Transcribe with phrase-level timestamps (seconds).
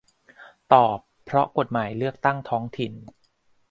[0.73, 2.93] ตอบ เพราะกฎหมายเลือกตั้งท้องถิ่น